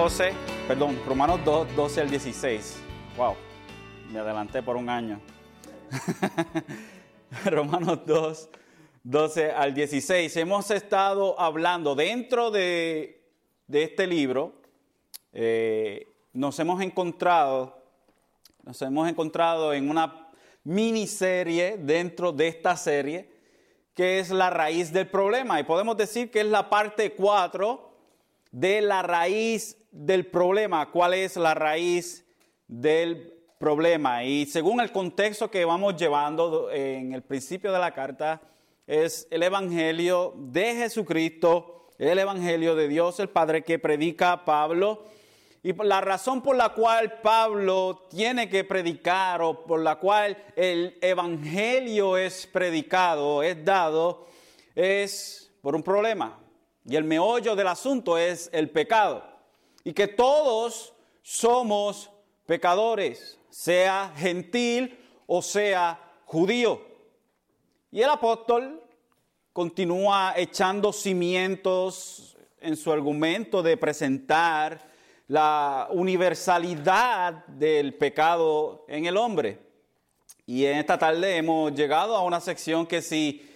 [0.00, 0.32] 12,
[0.66, 2.80] perdón, Romanos 2, 12 al 16.
[3.18, 3.34] Wow,
[4.10, 5.20] me adelanté por un año.
[7.44, 8.48] Romanos 2,
[9.04, 10.34] 12 al 16.
[10.38, 13.28] Hemos estado hablando dentro de,
[13.70, 14.54] este libro,
[15.34, 17.84] eh, nos hemos encontrado,
[18.62, 20.30] nos hemos encontrado en una
[20.64, 23.30] miniserie dentro de esta serie,
[23.92, 25.60] que es la raíz del problema.
[25.60, 27.89] Y podemos decir que es la parte 4
[28.50, 30.90] de la raíz del problema.
[30.90, 32.26] ¿Cuál es la raíz
[32.66, 34.24] del problema?
[34.24, 38.40] Y según el contexto que vamos llevando en el principio de la carta,
[38.86, 45.04] es el Evangelio de Jesucristo, el Evangelio de Dios el Padre que predica Pablo.
[45.62, 50.98] Y la razón por la cual Pablo tiene que predicar o por la cual el
[51.02, 54.26] Evangelio es predicado, es dado,
[54.74, 56.39] es por un problema.
[56.90, 59.22] Y el meollo del asunto es el pecado.
[59.84, 62.10] Y que todos somos
[62.46, 66.84] pecadores, sea gentil o sea judío.
[67.92, 68.82] Y el apóstol
[69.52, 74.90] continúa echando cimientos en su argumento de presentar
[75.28, 79.60] la universalidad del pecado en el hombre.
[80.44, 83.48] Y en esta tarde hemos llegado a una sección que si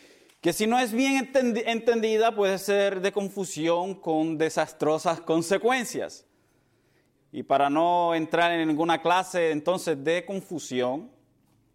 [0.45, 1.33] que si no es bien
[1.64, 6.27] entendida puede ser de confusión con desastrosas consecuencias.
[7.33, 11.11] Y para no entrar en ninguna clase entonces de confusión,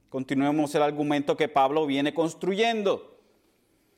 [0.10, 3.20] continuemos el argumento que Pablo viene construyendo.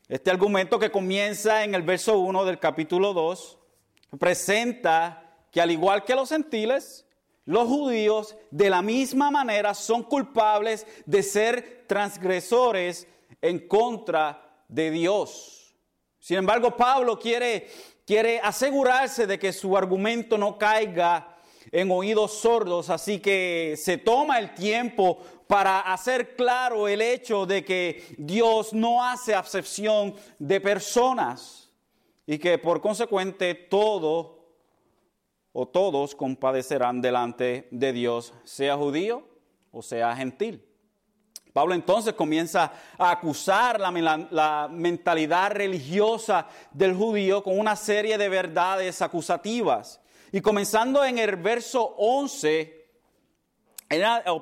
[0.07, 3.59] Este argumento que comienza en el verso 1 del capítulo 2
[4.19, 7.05] presenta que al igual que los gentiles,
[7.43, 13.05] los judíos de la misma manera son culpables de ser transgresores
[13.41, 14.40] en contra
[14.71, 15.75] de Dios.
[16.19, 17.67] Sin embargo, Pablo quiere,
[18.05, 21.37] quiere asegurarse de que su argumento no caiga
[21.71, 27.63] en oídos sordos, así que se toma el tiempo para hacer claro el hecho de
[27.63, 31.69] que Dios no hace acepción de personas
[32.25, 34.39] y que por consecuente todo
[35.53, 39.27] o todos compadecerán delante de Dios, sea judío
[39.71, 40.70] o sea gentil.
[41.53, 49.01] Pablo entonces comienza a acusar la, mentalidad religiosa del judío con una serie de verdades
[49.01, 49.99] acusativas.
[50.31, 52.87] Y comenzando en el verso 11,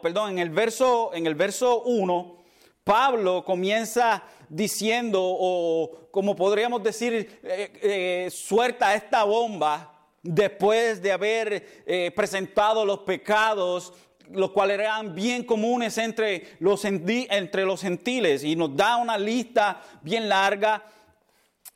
[0.02, 2.38] perdón, en el verso, en el verso 1,
[2.84, 11.84] Pablo comienza diciendo, o como podríamos decir, eh, eh, suelta esta bomba después de haber
[11.86, 13.94] eh, presentado los pecados
[14.32, 18.44] los cuales eran bien comunes entre los, entre los gentiles.
[18.44, 20.84] Y nos da una lista bien larga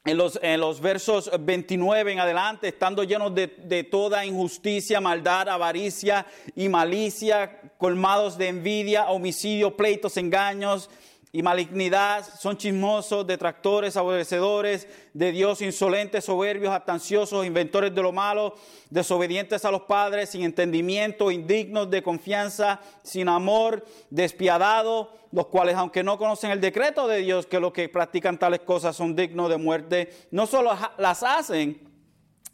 [0.06, 5.48] en los, en los versos 29 en adelante, estando llenos de, de toda injusticia, maldad,
[5.48, 6.26] avaricia
[6.56, 10.90] y malicia, colmados de envidia, homicidio, pleitos, engaños
[11.36, 18.54] y malignidad, son chismosos, detractores, aborrecedores de Dios, insolentes, soberbios, atanciosos, inventores de lo malo,
[18.92, 26.04] desobedientes a los padres, sin entendimiento, indignos de confianza, sin amor, despiadados, los cuales, aunque
[26.04, 29.58] no conocen el decreto de Dios, que los que practican tales cosas son dignos de
[29.58, 31.82] muerte, no solo las hacen,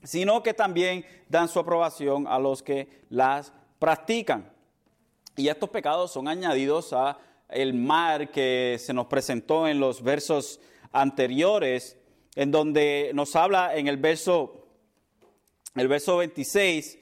[0.06, 4.50] sino que también dan su aprobación a los que las practican.
[5.36, 7.18] Y estos pecados son añadidos a
[7.50, 10.60] el mar que se nos presentó en los versos
[10.92, 11.98] anteriores,
[12.36, 14.68] en donde nos habla en el verso,
[15.76, 17.00] el verso 26,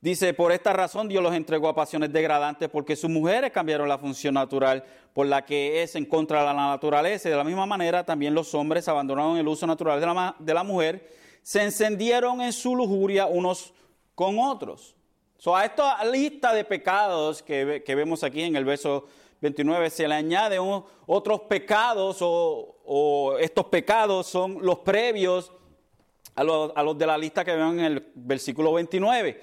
[0.00, 3.98] dice, por esta razón Dios los entregó a pasiones degradantes porque sus mujeres cambiaron la
[3.98, 7.28] función natural por la que es en contra de la naturaleza.
[7.28, 10.54] Y de la misma manera también los hombres abandonaron el uso natural de la, de
[10.54, 11.10] la mujer,
[11.42, 13.72] se encendieron en su lujuria unos
[14.14, 14.94] con otros.
[15.38, 19.06] So, a esta lista de pecados que, que vemos aquí en el verso
[19.40, 20.62] 29 se le añaden
[21.06, 25.52] otros pecados o, estos pecados son los previos
[26.34, 29.42] a los, de la lista que vemos en el versículo 29.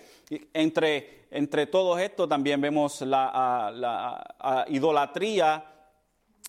[0.53, 5.65] Entre, entre todos estos también vemos la, idolatría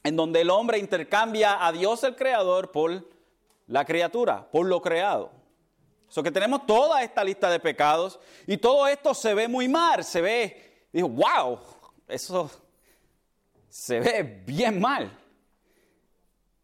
[0.02, 3.08] en donde el hombre intercambia a Dios el creador por
[3.67, 5.31] la criatura, por lo creado.
[6.08, 10.05] So que tenemos toda esta lista de pecados y todo esto se ve muy mal,
[10.05, 11.58] se ve, dijo, wow,
[12.06, 12.50] eso
[13.75, 15.11] se ve bien mal.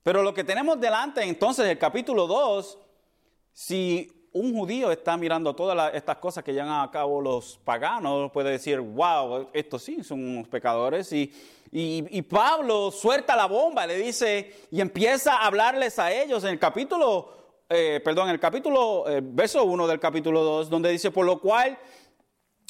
[0.05, 2.79] Pero lo que tenemos delante entonces, el capítulo 2,
[3.53, 8.53] si un judío está mirando todas estas cosas que llevan a cabo los paganos, puede
[8.53, 11.13] decir, wow, estos sí son unos pecadores.
[11.13, 11.33] Y,
[11.73, 16.45] y, Pablo suelta la bomba, le dice, y empieza a hablarles a ellos.
[16.45, 17.33] En el capítulo
[17.69, 21.77] eh, perdón, el capítulo, eh, verso 1 del capítulo 2, donde dice, por lo cual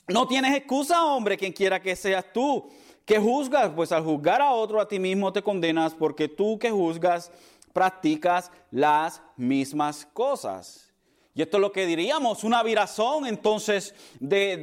[0.09, 2.71] no tienes excusa, hombre, quien quiera que seas tú,
[3.11, 6.71] que juzgas, pues al juzgar a otro a ti mismo te condenas, porque tú que
[6.71, 7.33] juzgas
[7.73, 10.93] practicas las mismas cosas.
[11.35, 14.57] Y esto es lo que diríamos, una virazón entonces de,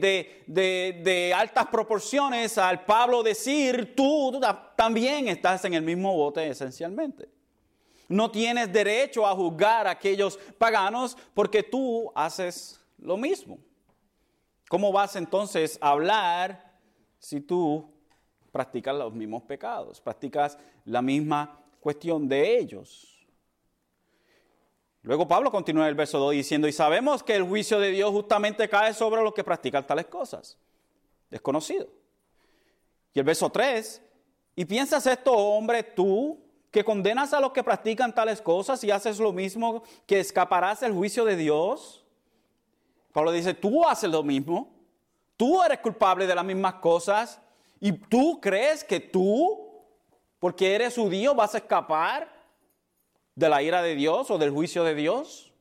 [0.47, 4.39] de, altas proporciones al Pablo decir, tú
[4.77, 7.27] también estás en el mismo bote esencialmente.
[8.07, 13.59] No tienes derecho a juzgar a aquellos paganos porque tú haces lo mismo.
[14.69, 16.79] ¿Cómo vas entonces a hablar
[17.19, 17.96] si tú
[18.57, 23.23] practicas los mismos pecados, practicas la misma cuestión de ellos?
[25.03, 28.09] Luego Pablo continúa en el verso 2 diciendo, y sabemos que el juicio de Dios
[28.09, 30.57] justamente cae sobre los que practican tales cosas.
[31.29, 31.87] Desconocido.
[33.13, 34.01] Y el verso 3,
[34.55, 36.39] y piensas esto, hombre, tú,
[36.71, 40.93] que condenas a los que practican tales cosas y haces lo mismo, que escaparás del
[40.93, 42.03] juicio de Dios.
[43.13, 44.73] Pablo dice, tú haces lo mismo,
[45.37, 47.39] tú eres culpable de las mismas cosas,
[47.79, 49.83] y tú crees que tú,
[50.39, 52.37] porque eres judío, vas a escapar
[53.35, 55.53] de la ira de Dios o del juicio de Dios?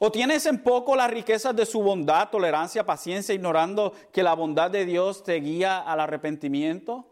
[0.00, 4.70] ¿O tienes en poco las riquezas de su bondad, tolerancia, paciencia, ignorando que la bondad
[4.70, 7.06] de Dios te guía al arrepentimiento?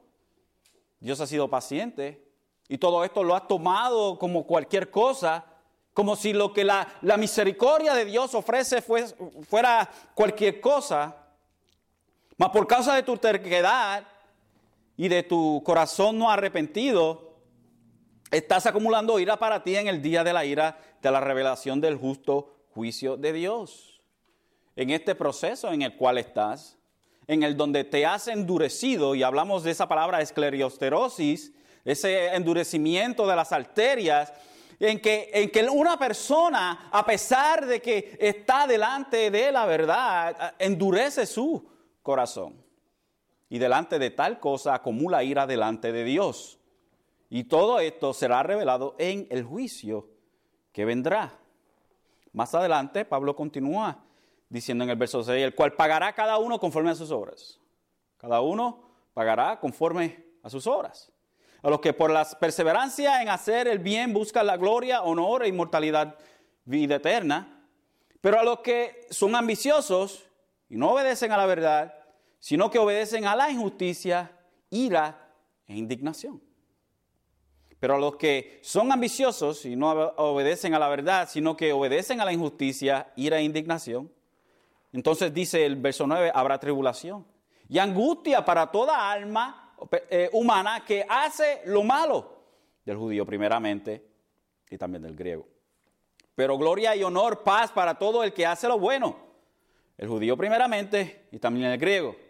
[1.01, 2.25] Dios ha sido paciente
[2.69, 5.45] y todo esto lo has tomado como cualquier cosa,
[5.95, 6.87] como si lo que la,
[7.19, 11.17] misericordia de Dios ofrece fuera cualquier cosa.
[12.37, 14.05] Mas por causa de tu terquedad
[14.97, 17.35] y de tu corazón no arrepentido,
[18.31, 21.97] estás acumulando ira para ti en el día de la ira de la revelación del
[21.97, 24.01] justo juicio de Dios.
[24.75, 26.77] En este proceso en el cual estás,
[27.27, 31.53] en el donde te has endurecido, y hablamos de esa palabra escleriosterosis,
[31.85, 34.33] ese endurecimiento de las arterias,
[34.79, 40.55] en que, en que una persona, a pesar de que está delante de la verdad,
[40.59, 41.76] endurece su
[42.07, 42.55] corazón.
[43.49, 46.61] Y delante de tal cosa acumula ira delante de Dios.
[47.29, 50.09] Y todo esto será revelado en el juicio
[50.71, 51.37] que vendrá.
[52.33, 54.05] Más adelante, Pablo continúa
[54.49, 57.59] diciendo en el verso 6, el cual pagará cada uno conforme a sus obras.
[58.19, 61.11] Cada uno pagará conforme a sus obras.
[61.63, 65.49] A los que por la perseverancia en hacer el bien buscan la gloria, honor e
[65.49, 66.17] inmortalidad,
[66.65, 67.65] vida eterna.
[68.21, 70.29] Pero a los que son ambiciosos
[70.69, 71.96] y no obedecen a la verdad,
[72.47, 74.31] sino que obedecen a la injusticia,
[74.71, 75.33] ira
[75.67, 76.41] e indignación.
[77.81, 82.21] Pero a los que son ambiciosos y no obedecen a la verdad, sino que obedecen
[82.21, 84.13] a la injusticia, ira e indignación,
[84.93, 87.27] entonces dice el verso 9, habrá tribulación
[87.69, 89.75] y angustia para toda alma
[90.09, 92.45] eh, humana que hace lo malo,
[92.85, 94.07] del judío primeramente
[94.71, 95.49] y también del griego.
[96.37, 99.17] Pero gloria y honor, paz para todo el que hace lo bueno,
[99.99, 102.26] el judío primeramente y también el griego.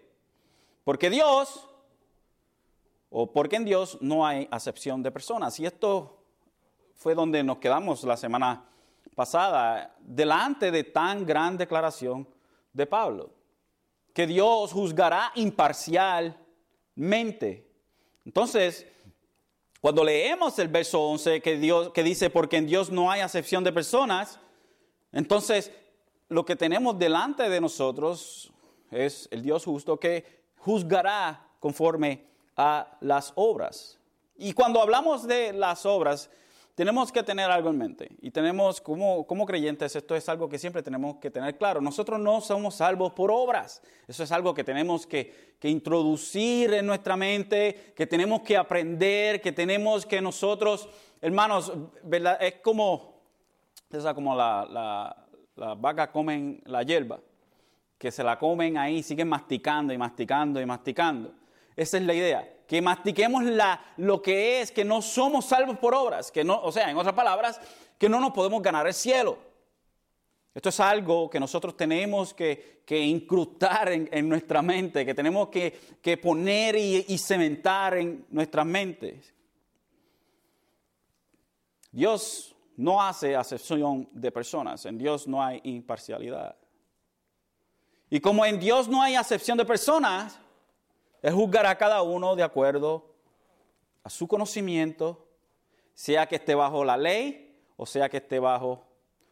[0.86, 1.68] Porque Dios
[3.10, 5.58] o porque en Dios no hay acepción de personas.
[5.58, 6.22] Y esto
[6.94, 8.68] fue donde nos quedamos la semana
[9.16, 12.28] pasada, delante de tan gran declaración
[12.72, 13.32] de Pablo,
[14.14, 17.68] que Dios juzgará imparcialmente.
[18.24, 18.86] Entonces,
[19.80, 23.64] cuando leemos el verso 11 que, Dios, que dice, porque en Dios no hay acepción
[23.64, 24.38] de personas,
[25.10, 25.72] entonces
[26.28, 28.52] lo que tenemos delante de nosotros
[28.92, 30.35] es el Dios justo que
[30.66, 32.24] juzgará conforme
[32.56, 34.00] a las obras.
[34.36, 36.28] Y cuando hablamos de las obras,
[36.74, 38.10] tenemos que tener algo en mente.
[38.20, 41.80] Y tenemos, como, creyentes, esto es algo que siempre tenemos que tener claro.
[41.80, 43.80] Nosotros no somos salvos por obras.
[44.08, 49.52] Eso es algo que tenemos que, introducir en nuestra mente, que tenemos que aprender, que
[49.52, 50.88] tenemos que nosotros,
[51.20, 51.72] hermanos,
[52.40, 53.20] es como,
[53.90, 57.20] es como la, la, las vacas comen la hierba,
[57.98, 61.32] que se la comen ahí, siguen masticando y masticando y masticando.
[61.74, 65.94] Esa es la idea, que mastiquemos la, lo que es, que no somos salvos por
[65.94, 67.60] obras, que no, o sea, en otras palabras,
[67.98, 69.38] que no nos podemos ganar el cielo.
[70.54, 76.76] Esto es algo que nosotros tenemos que, incrustar en, nuestra mente, que tenemos que, poner
[76.76, 79.34] y, y cementar en nuestras mentes.
[81.92, 86.56] Dios no hace acepción de personas, en Dios no hay imparcialidad.
[88.10, 90.38] Y como en Dios no hay acepción de personas,
[91.22, 93.14] él juzgará a cada uno de acuerdo
[94.04, 95.26] a su conocimiento,
[95.94, 97.46] sea que esté bajo la ley
[97.76, 98.84] o sea que esté bajo,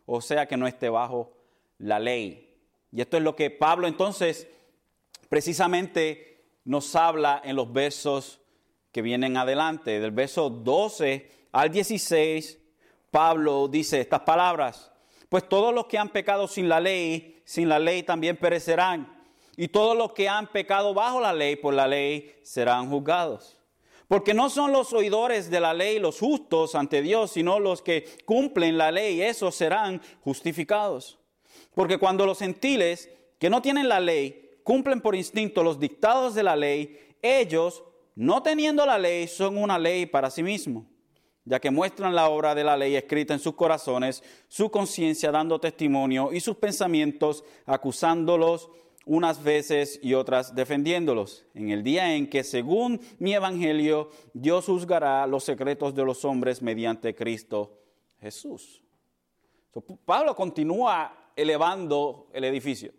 [0.07, 1.33] o sea que no esté bajo
[1.79, 2.55] la ley.
[2.93, 4.47] Y esto es lo que Pablo entonces
[5.29, 8.41] precisamente nos habla en los versos
[8.93, 12.59] que vienen adelante, del verso 12 al 16.
[13.11, 14.93] Pablo dice estas palabras,
[15.29, 19.15] pues todos los que han pecado sin la ley, sin la ley también perecerán,
[19.57, 23.61] y todos los que han pecado bajo la ley, por la ley, serán juzgados.
[24.09, 28.07] Porque no son los oidores de la ley los justos ante Dios, sino los que
[28.25, 31.19] cumplen la ley, esos serán justificados.
[31.75, 36.43] Porque cuando los gentiles que no tienen la ley cumplen por instinto los dictados de
[36.43, 37.83] la ley, ellos,
[38.15, 40.85] no teniendo la ley, son una ley para sí mismos,
[41.45, 45.61] ya que muestran la obra de la ley escrita en sus corazones, su conciencia dando
[45.61, 48.71] testimonio y sus pensamientos acusándolos
[49.07, 55.27] unas veces y otras defendiéndolos, en el día en que, según mi evangelio, Dios juzgará
[55.27, 57.79] los secretos de los hombres mediante Cristo
[58.21, 58.83] Jesús.
[60.07, 62.93] Pablo continúa elevando el edificio,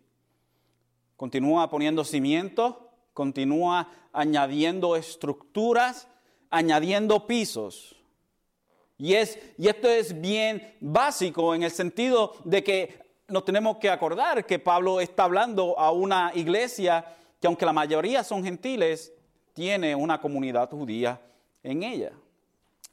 [1.15, 2.75] continúa poniendo cimientos,
[3.13, 6.07] continúa añadiendo estructuras,
[6.49, 7.94] añadiendo pisos.
[8.97, 13.89] Y, es, y esto es bien básico en el sentido de que nos tenemos que
[13.89, 17.05] acordar que Pablo está hablando a una iglesia
[17.39, 19.11] que aunque la mayoría son gentiles,
[19.53, 21.19] tiene una comunidad judía
[21.63, 22.11] en ella.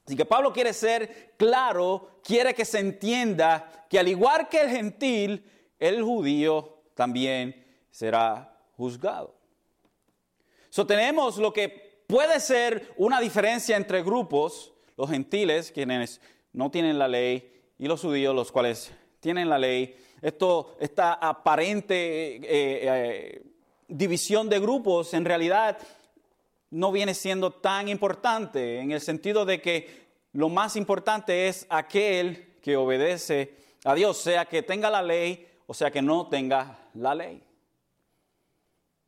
[0.04, 4.70] Así que Pablo quiere ser claro, quiere que se entienda que al igual que el
[4.70, 9.34] gentil, el judío también será juzgado.
[10.70, 16.20] So, tenemos lo que puede ser una diferencia entre grupos, los gentiles, quienes
[16.52, 22.36] no tienen la ley, y los judíos, los cuales tienen la ley esto, esta aparente
[22.36, 23.42] eh, eh,
[23.88, 25.78] división de grupos en realidad
[26.70, 32.56] no viene siendo tan importante en el sentido de que lo más importante es aquel
[32.62, 37.16] que obedece a Dios, sea que tenga la ley o sea que no tenga la
[37.16, 37.42] ley.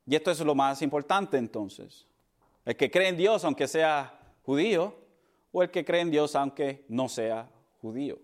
[0.07, 2.07] Y esto es lo más importante entonces.
[2.65, 4.97] El que cree en Dios aunque sea judío
[5.55, 7.49] o el que cree en Dios aunque no sea
[7.81, 8.19] judío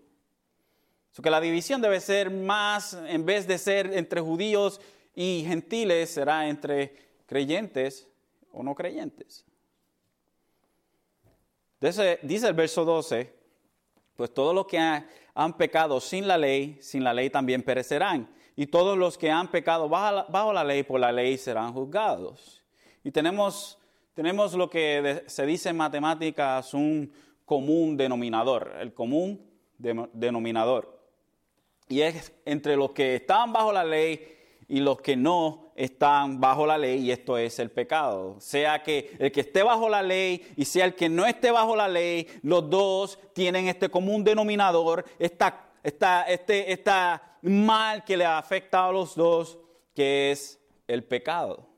[1.21, 4.79] que la división debe ser más, en vez de ser entre judíos
[5.13, 6.95] y gentiles, será entre
[7.25, 8.07] creyentes
[8.51, 9.45] o no creyentes.
[11.79, 13.33] Dice el verso 12,
[14.15, 18.33] pues todos los que han, pecado sin la ley, sin la ley también perecerán.
[18.55, 22.61] Y todos los que han pecado bajo la, ley, por la ley serán juzgados.
[23.03, 23.79] Y tenemos,
[24.21, 27.11] tenemos lo que se dice en matemáticas un
[27.43, 29.41] común denominador, el común
[29.79, 31.01] denominador
[31.87, 34.37] y es entre los que están bajo la ley
[34.67, 38.35] y los que no están bajo la ley, y esto es el pecado.
[38.39, 41.75] Sea que el que esté bajo la ley y sea el que no esté bajo
[41.75, 46.77] la ley, los dos tienen este común denominador, esta, esta, este
[47.41, 49.57] mal que le afecta a los dos,
[49.95, 51.70] que es el pecado.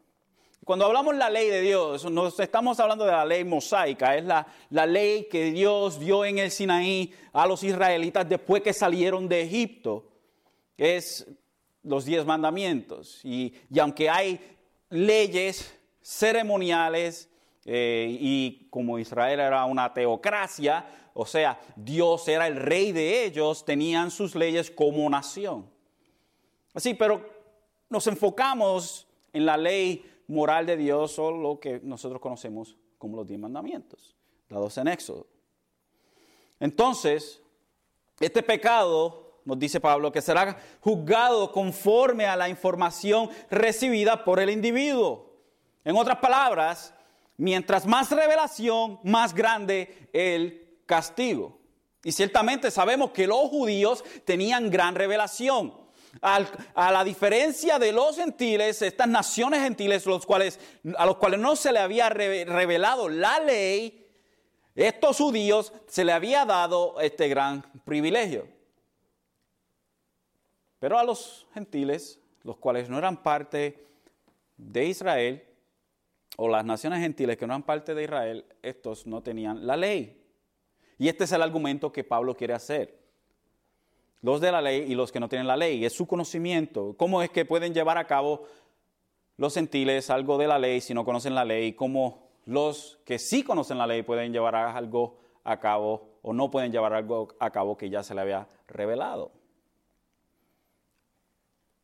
[0.64, 4.48] Cuando hablamos la ley de Dios, nos estamos hablando de la ley mosaica, es la,
[4.70, 9.42] la, ley que Dios dio en el Sinaí a los israelitas después que salieron de
[9.42, 10.06] Egipto.
[10.78, 11.28] Es
[11.84, 13.20] los diez mandamientos.
[13.26, 14.40] Y, aunque hay
[14.90, 17.30] leyes ceremoniales,
[17.66, 23.66] eh, y como Israel era una teocracia, o sea, Dios era el rey de ellos,
[23.66, 25.70] tenían sus leyes como nación.
[26.74, 27.22] Así, pero
[27.90, 33.28] nos enfocamos en la ley moral de Dios o lo que nosotros conocemos como los
[33.28, 34.16] diez mandamientos,
[34.50, 35.28] dados en Éxodo.
[36.60, 37.42] Entonces,
[38.20, 44.50] este pecado, nos dice Pablo, que será juzgado conforme a la información recibida por el
[44.50, 45.34] individuo.
[45.84, 46.94] En otras palabras,
[47.36, 51.60] mientras más revelación, más grande el castigo.
[52.04, 55.83] Y ciertamente sabemos que los judíos tenían gran revelación
[56.22, 60.10] a la diferencia de los gentiles, estas naciones gentiles, a
[61.06, 64.08] los cuales no se le había revelado la ley,
[64.76, 68.48] estos judíos se le había dado este gran privilegio.
[70.80, 73.88] Pero a los gentiles, los cuales no eran parte
[74.58, 75.44] de Israel,
[76.38, 80.20] o las naciones gentiles que no eran parte de Israel, estos no tenían la ley.
[80.98, 83.03] Y este es el argumento que Pablo quiere hacer
[84.24, 85.86] los de la ley y los que no tienen la ley.
[85.86, 86.96] Es su conocimiento.
[86.98, 88.46] ¿Cómo es que pueden llevar a cabo
[89.38, 91.74] los gentiles algo de la ley si no conocen la ley?
[91.74, 96.72] ¿Cómo los que sí conocen la ley pueden llevar algo a cabo o no pueden
[96.72, 99.32] llevar algo a cabo que ya se le había revelado?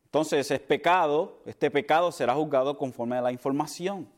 [0.06, 4.08] Entonces es pecado, este pecado será juzgado conforme a la información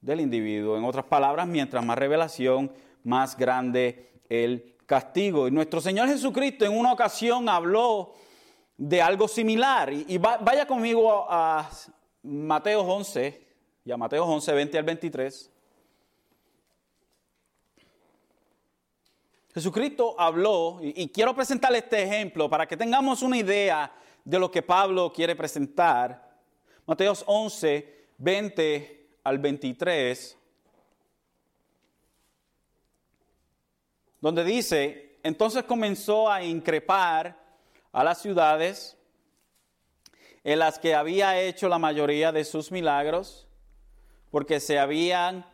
[0.00, 0.76] del individuo.
[0.76, 2.72] En otras palabras, mientras más revelación,
[3.04, 5.46] más grande el castigo.
[5.46, 8.12] Y nuestro Señor Jesucristo en una ocasión habló
[8.76, 9.92] de algo similar.
[9.92, 11.70] Y, vaya conmigo a
[12.24, 13.46] Mateo 11,
[13.84, 15.50] y a Mateo 11, 20 al 23.
[19.54, 23.92] Jesucristo habló, y, quiero presentarle este ejemplo para que tengamos una idea
[24.24, 26.36] de lo que Pablo quiere presentar.
[26.84, 30.36] Mateos 11, 20 al 23,
[34.20, 37.38] donde dice, entonces comenzó a increpar
[37.92, 38.96] a las ciudades
[40.44, 43.46] en las que había hecho la mayoría de sus milagros,
[44.30, 45.44] porque se habían,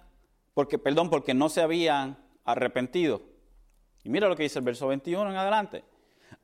[0.54, 3.22] porque, perdón, porque no se habían arrepentido.
[4.04, 5.84] Y mira lo que dice el verso 21 en adelante.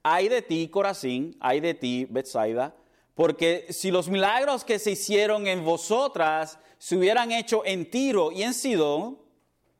[0.03, 2.75] Hay de ti, Corazín, hay de ti, Bethsaida,
[3.15, 8.43] porque si los milagros que se hicieron en vosotras se hubieran hecho en Tiro y
[8.43, 9.22] en Sidón,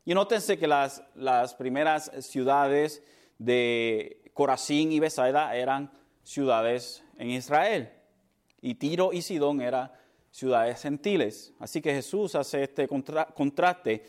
[0.05, 3.03] y nótense que las, las primeras ciudades
[3.37, 5.91] de Corazín y Bethsaida eran
[6.23, 7.91] ciudades en Israel,
[8.61, 9.91] y Tiro y Sidón eran
[10.31, 11.53] ciudades gentiles.
[11.59, 14.05] Así que Jesús hace este contraste.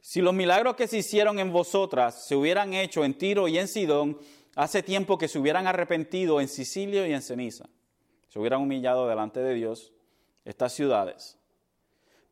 [0.00, 3.68] Si los milagros que se hicieron en vosotras se hubieran hecho en Tiro y en
[3.68, 4.18] Sidón,
[4.56, 7.68] hace tiempo que se hubieran arrepentido en Sicilio y en ceniza.
[8.28, 9.92] Se hubieran humillado delante de Dios
[10.44, 11.38] estas ciudades.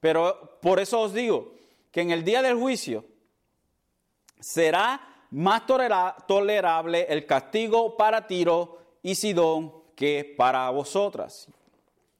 [0.01, 1.55] Pero por eso os digo
[1.97, 3.07] que en el día del juicio
[4.39, 11.49] será más tolerable el castigo para Tiro y Sidón que para vosotras.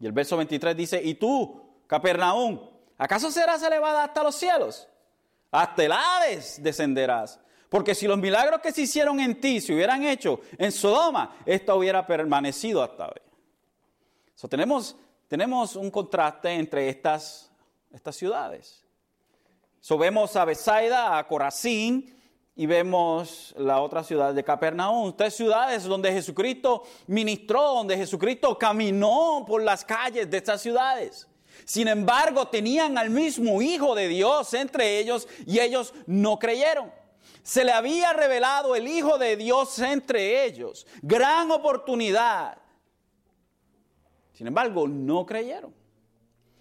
[0.01, 2.59] Y el verso 23 dice, y tú, Capernaum,
[2.97, 4.89] ¿acaso serás elevada hasta los cielos?
[5.51, 7.39] Hasta el Hades descenderás.
[7.69, 11.77] Porque si los milagros que se hicieron en ti se hubieran hecho en Sodoma, esto
[11.77, 13.21] hubiera permanecido hasta hoy.
[14.37, 14.97] So, tenemos,
[15.29, 17.53] tenemos un contraste entre estas,
[17.93, 18.86] estas ciudades.
[19.95, 22.17] Vemos a Besaida, a Corazín,
[22.59, 29.45] y vemos la otra ciudad de Capernaum, tres ciudades donde Jesucristo ministró, donde Jesucristo caminó
[29.47, 31.29] por las calles de estas ciudades.
[31.65, 36.91] Sin embargo, tenían al mismo Hijo de Dios entre ellos y ellos no creyeron.
[37.43, 40.87] Se le había revelado el Hijo de Dios entre ellos.
[41.03, 42.59] Gran oportunidad.
[44.33, 45.75] Sin embargo, no creyeron.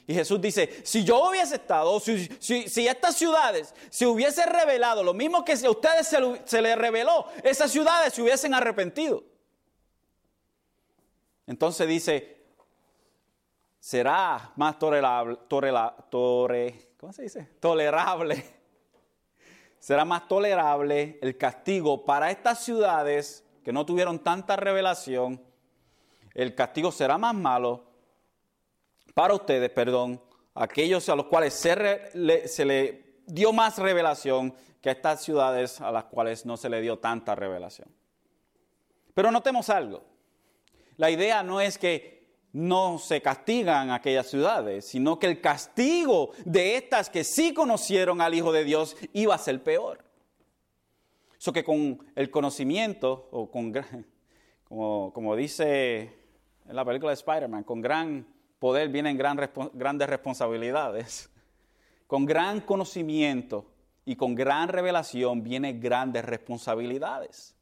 [0.07, 5.43] Y Jesús dice, si yo hubiese estado, si, estas ciudades se hubiese revelado, lo mismo
[5.43, 9.23] que si a ustedes se, se les reveló, esas ciudades se hubiesen arrepentido.
[11.47, 12.37] Entonces dice,
[13.79, 15.37] será más tolerable,
[16.97, 17.49] ¿cómo se dice?
[17.59, 18.53] Tolerable.
[19.79, 25.43] Será más tolerable el castigo para estas ciudades que no tuvieron tanta revelación.
[26.33, 27.94] El castigo será más malo
[29.15, 30.21] para ustedes, perdón,
[30.53, 36.03] aquellos a los cuales se, le, dio más revelación que a estas ciudades a las
[36.03, 37.87] cuales no se le dio tanta revelación.
[39.13, 40.03] Pero notemos algo.
[40.97, 46.75] La idea no es que no se castigan aquellas ciudades, sino que el castigo de
[46.75, 50.03] estas que sí conocieron al Hijo de Dios iba a ser peor.
[51.39, 53.73] Eso que con el conocimiento, o con,
[54.67, 56.01] como, como dice
[56.67, 58.34] en la película de Spider-Man, con gran
[58.65, 61.29] poder vienen grandes responsabilidades.
[62.07, 63.63] Con gran conocimiento
[64.05, 67.55] y con gran revelación vienen grandes responsabilidades.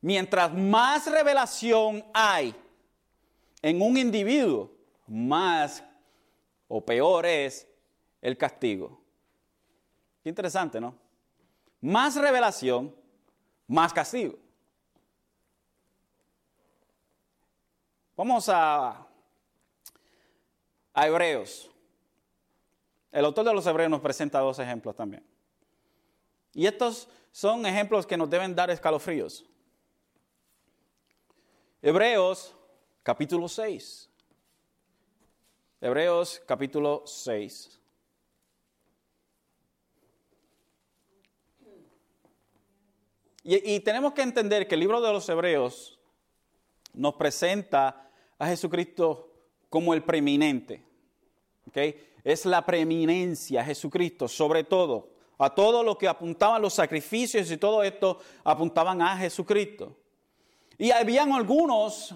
[0.00, 2.52] Mientras más revelación hay
[3.62, 4.72] en un individuo,
[5.06, 5.84] más
[6.66, 7.68] o peor es
[8.20, 9.00] el castigo.
[10.24, 10.96] Qué interesante, ¿no?
[11.80, 12.92] Más revelación,
[13.68, 14.36] más castigo.
[18.16, 19.05] Vamos a
[20.96, 21.70] a Hebreos.
[23.12, 25.24] El autor de los Hebreos nos presenta dos ejemplos también.
[26.54, 29.44] Y estos son ejemplos que nos deben dar escalofríos.
[31.82, 32.56] Hebreos
[33.02, 34.10] capítulo 6.
[35.82, 37.78] Hebreos capítulo 6.
[43.42, 46.00] Y, y, tenemos que entender que el libro de los Hebreos
[46.94, 49.30] nos presenta a Jesucristo
[49.68, 50.85] como el preeminente.
[52.24, 55.10] Es la preeminencia, Jesucristo, sobre todo.
[55.38, 59.94] A todo lo que apuntaban los sacrificios y todo esto apuntaban a Jesucristo.
[60.78, 62.14] Y habían algunos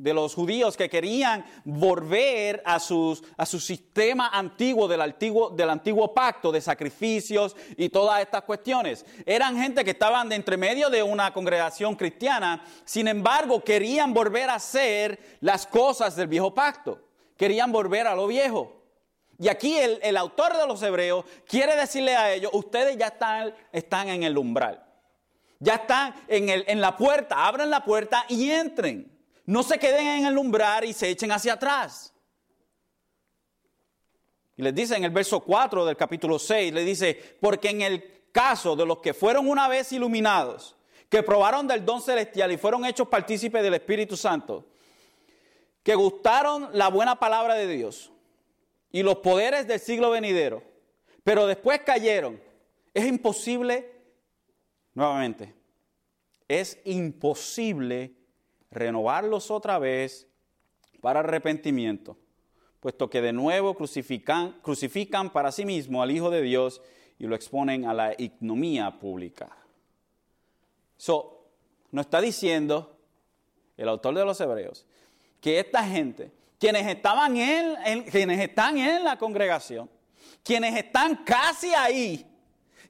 [0.00, 5.68] de los judíos que querían volver a, sus, a su sistema antiguo del, antiguo del
[5.68, 9.04] antiguo pacto de sacrificios y todas estas cuestiones.
[9.26, 14.48] Eran gente que estaban de entre medio de una congregación cristiana, sin embargo querían volver
[14.48, 16.98] a hacer las cosas del viejo pacto,
[17.36, 18.79] querían volver a lo viejo.
[19.40, 24.10] Y aquí el, autor de los Hebreos quiere decirle a ellos, ustedes ya están, están
[24.10, 24.84] en el umbral.
[25.58, 29.10] Ya están en, el, en la puerta, abran la puerta y entren.
[29.46, 32.12] No se queden en el umbral y se echen hacia atrás.
[34.58, 38.26] Y les dice en el verso 4 del capítulo 6, le dice, porque en el
[38.32, 40.76] caso de los que fueron una vez iluminados,
[41.08, 44.66] que probaron del don celestial y fueron hechos partícipes del Espíritu Santo,
[45.82, 48.12] que gustaron la buena palabra de Dios
[48.92, 50.62] y los poderes del siglo venidero,
[51.24, 52.40] pero después cayeron,
[52.92, 53.90] es imposible,
[54.94, 55.54] nuevamente,
[56.48, 58.12] es imposible
[58.70, 60.26] renovarlos otra vez
[61.00, 62.16] para arrepentimiento,
[62.80, 66.82] puesto que de nuevo crucifican, crucifican para sí mismo al Hijo de Dios
[67.18, 69.56] y lo exponen a la ignomía pública.
[70.96, 71.48] So,
[71.92, 72.96] nos está diciendo
[73.76, 74.86] el autor de los Hebreos
[75.40, 79.90] que esta gente, quienes estaban en, quienes están en la congregación,
[80.44, 82.26] quienes están casi ahí,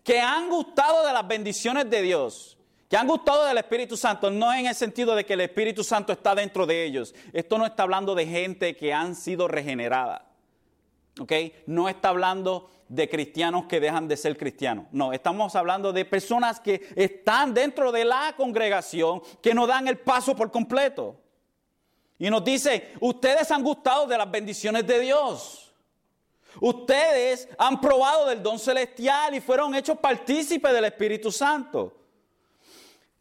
[0.03, 4.53] que han gustado de las bendiciones de Dios, que han gustado del Espíritu Santo, no
[4.53, 7.15] en el sentido de que el Espíritu Santo está dentro de ellos.
[7.33, 10.27] Esto no está hablando de gente que han sido regenerada.
[11.21, 11.33] ¿Ok?
[11.67, 14.87] No está hablando de cristianos que dejan de ser cristianos.
[14.91, 19.99] No, estamos hablando de personas que están dentro de la congregación que no dan el
[19.99, 21.20] paso por completo.
[22.21, 25.73] Y nos dice, ustedes han gustado de las bendiciones de Dios.
[26.61, 31.97] Ustedes han probado del don celestial y fueron hechos partícipes del Espíritu Santo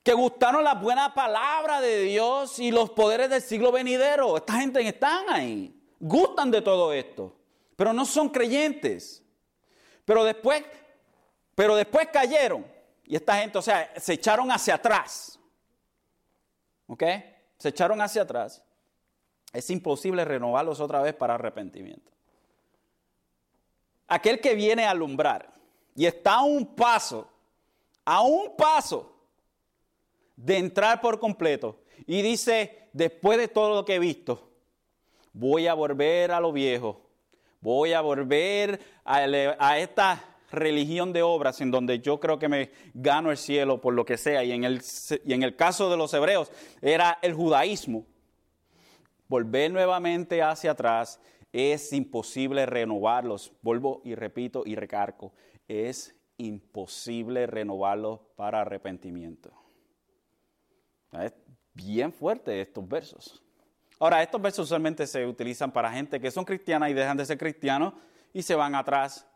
[0.04, 4.36] que gustaron la buena palabra de Dios y los poderes del siglo venidero.
[4.36, 7.34] Esta gente están ahí, gustan de todo esto,
[7.78, 9.24] pero no son creyentes.
[10.04, 10.64] Pero después,
[11.56, 12.66] pero después cayeron
[13.06, 15.40] y esta gente, o sea, se echaron hacia atrás.
[16.88, 17.04] ¿Ok?
[17.58, 18.62] Se echaron hacia atrás.
[19.54, 22.12] Es imposible renovarlos otra vez para arrepentimiento.
[24.08, 25.54] Aquel que viene a alumbrar
[25.96, 27.28] y está a un paso,
[28.06, 29.16] a un paso
[30.36, 31.82] de entrar por completo.
[32.08, 34.50] Y dice, después de todo lo que he visto,
[35.34, 37.02] voy a volver a lo viejo,
[37.62, 43.32] voy a volver a, esta religión de obras en donde yo creo que me gano
[43.32, 44.44] el cielo por lo que sea.
[44.44, 44.82] Y en el,
[45.26, 48.06] y en el caso de los hebreos era el judaísmo.
[49.30, 51.22] Volver nuevamente hacia atrás
[51.54, 53.54] es imposible renovarlos.
[53.62, 55.34] Vuelvo y repito y recargo.
[55.68, 59.54] Es imposible renovarlos para arrepentimiento.
[61.12, 61.34] Es
[61.74, 63.44] bien fuerte estos versos.
[64.00, 67.38] Ahora, estos versos usualmente se utilizan para gente que son cristianas y dejan de ser
[67.38, 67.94] cristianos
[68.34, 69.28] y se van atrás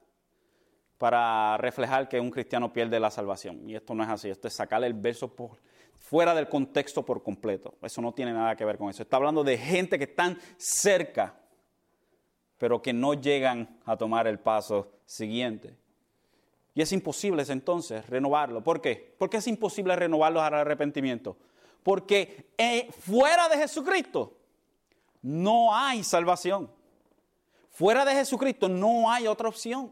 [0.97, 3.69] para reflejar que un cristiano pierde la salvación.
[3.69, 5.36] Y esto no es así, esto es sacarle el verso
[5.93, 7.75] fuera del contexto por completo.
[7.82, 9.03] Eso no tiene nada que ver con eso.
[9.03, 11.36] Está hablando de gente que están cerca,
[12.58, 15.75] pero que no llegan a tomar el paso siguiente.
[16.75, 18.63] Y es imposible entonces renovarlo.
[18.63, 19.15] ¿Por qué?
[19.17, 21.38] Porque es imposible renovarlo al arrepentimiento
[21.84, 24.38] porque eh, fuera de Jesucristo
[25.21, 26.71] no hay salvación.
[27.69, 29.91] Fuera de Jesucristo no hay otra opción.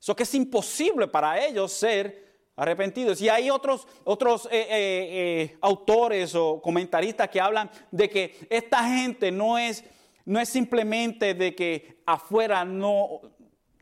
[0.00, 2.27] Eso que es imposible para ellos ser
[2.58, 3.20] arrepentidos.
[3.20, 9.30] Y hay otros, otros eh, eh, autores o comentaristas que hablan de que esta gente
[9.30, 9.84] no es,
[10.24, 13.20] no es simplemente de que afuera no,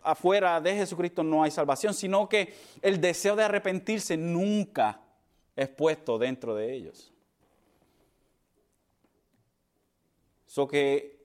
[0.03, 5.01] afuera de Jesucristo no hay salvación, sino que el deseo de arrepentirse nunca
[5.57, 7.12] es puesto dentro de ellos.
[10.45, 11.25] So que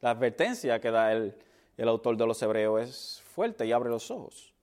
[0.00, 1.34] la advertencia que da el,
[1.78, 4.55] autor de los Hebreos es fuerte y abre los ojos.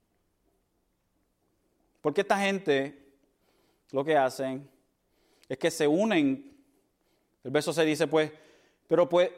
[2.04, 3.02] Porque esta gente
[3.92, 4.70] lo que hacen
[5.48, 6.54] es que se unen.
[7.46, 8.30] El verso se dice, pues,
[8.90, 9.32] pero pues,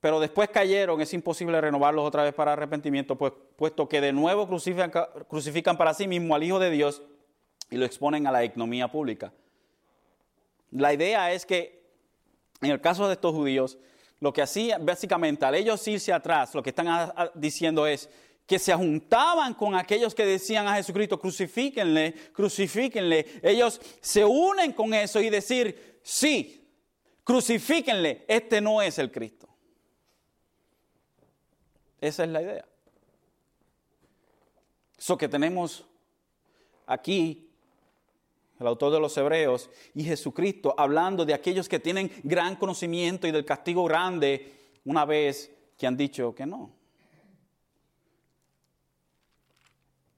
[0.00, 4.48] pero después cayeron, es imposible renovarlos otra vez para arrepentimiento, pues, puesto que de nuevo
[4.48, 7.02] crucifican, para sí mismo al Hijo de Dios
[7.70, 9.32] y lo exponen a la ignomía pública.
[10.72, 11.86] La idea es que
[12.60, 13.78] en el caso de estos judíos,
[14.18, 18.10] lo que hacían básicamente al ellos irse atrás, lo que están diciendo es
[18.48, 23.40] que se juntaban con aquellos que decían a Jesucristo, crucifíquenle, crucifíquenle.
[23.42, 26.66] Ellos se unen con eso y decir, sí,
[27.24, 29.46] crucifíquenle, este no es el Cristo.
[32.00, 32.64] Esa es la idea.
[34.96, 35.84] Eso que tenemos
[36.86, 37.50] aquí
[38.58, 43.30] el autor de los Hebreos, y Jesucristo, hablando de aquellos que tienen gran conocimiento y
[43.30, 44.54] del castigo grande,
[44.86, 46.77] una vez que han dicho que no.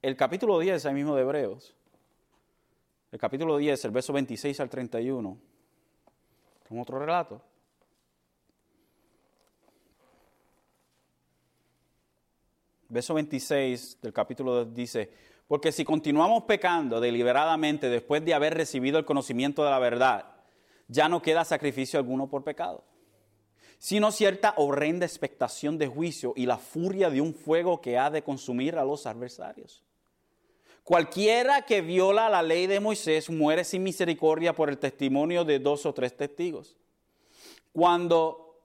[0.02, 1.74] El capítulo 10, ahí mismo de Hebreos,
[3.12, 5.38] el capítulo 10, el verso 26 al 31,
[6.66, 7.42] con otro relato.
[12.88, 15.12] Verso 26 del capítulo 10 dice,
[15.46, 20.32] porque si continuamos pecando deliberadamente después de haber recibido el conocimiento de la verdad,
[20.88, 22.84] ya no queda sacrificio alguno por pecado,
[23.76, 28.22] sino cierta horrenda expectación de juicio y la furia de un fuego que ha de
[28.22, 29.84] consumir a los adversarios.
[30.90, 35.86] Cualquiera que viola la ley de Moisés muere sin misericordia por el testimonio de dos
[35.86, 36.76] o tres testigos.
[37.72, 38.58] Cuando,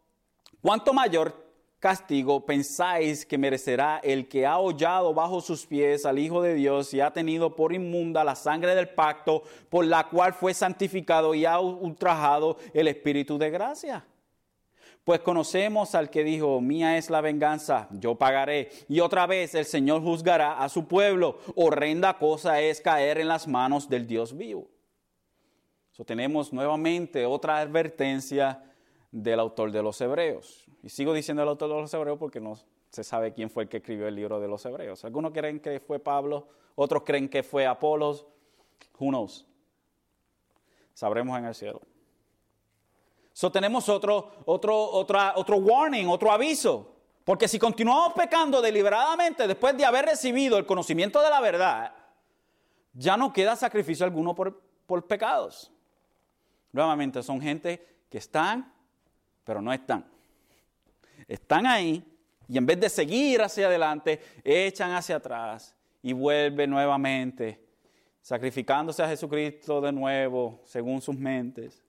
[0.60, 1.36] cuanto mayor
[1.80, 6.96] castigo pensáis que merecerá el que ha hollado bajo sus pies al Hijo de Dios
[6.96, 11.46] y ha tenido por inmunda la sangre del pacto por la cual fue santificado y
[11.46, 14.04] ha ultrajado el Espíritu de gracia?
[15.06, 18.72] Pues conocemos al que dijo, mía es la venganza, yo pagaré.
[18.89, 21.38] Y otra vez el Señor juzgará a su pueblo.
[21.56, 24.68] Horrenda cosa es caer en las manos del Dios vivo.
[25.91, 28.63] So, tenemos nuevamente otra advertencia
[29.12, 30.65] del autor de los Hebreos.
[30.82, 32.58] Y sigo diciendo el autor de los Hebreos porque no
[32.89, 35.06] se sabe quién fue el que escribió el libro de los Hebreos.
[35.06, 38.26] Algunos creen que fue Pablo, otros creen que fue Apolos.
[38.98, 39.46] Who knows?
[40.96, 41.82] Sabremos en el cielo.
[43.36, 46.95] So tenemos otro, otro, otro warning, otro aviso.
[47.26, 51.93] Porque si continuamos pecando deliberadamente después de haber recibido el conocimiento de la verdad,
[52.93, 55.69] ya no queda sacrificio alguno por, por pecados.
[56.71, 58.71] Nuevamente, son gente que están,
[59.43, 60.06] pero no están.
[61.28, 62.10] Están ahí
[62.48, 67.62] y en vez de seguir hacia adelante, echan hacia atrás y vuelven nuevamente,
[68.21, 71.85] sacrificándose a Jesucristo de nuevo, según sus mentes.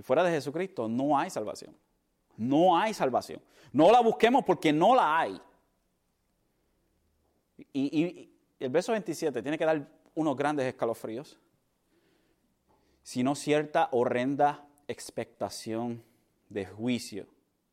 [0.00, 1.76] Y fuera de Jesucristo no hay salvación.
[2.38, 3.42] No hay salvación.
[3.70, 5.38] No la busquemos porque no la hay.
[7.74, 11.38] Y, el verso 27 tiene que dar unos grandes escalofríos,
[13.02, 16.02] sino cierta horrenda expectación
[16.48, 17.26] de juicio.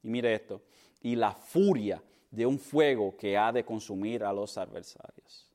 [0.04, 0.62] Y mire esto,
[1.02, 5.50] y la furia de un fuego que ha de consumir a los adversarios.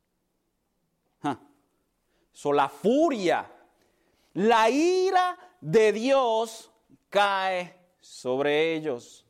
[2.33, 3.47] So, la furia,
[4.33, 6.71] la ira de Dios
[7.09, 9.25] cae sobre ellos.